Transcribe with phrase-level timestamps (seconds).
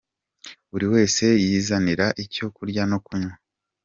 [0.71, 3.33] Buri wese yizanira icyo kurya no kunywa….